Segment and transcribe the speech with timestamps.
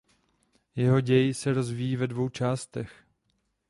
[0.75, 3.05] Jeho děj se rozvíjí ve dvou částech.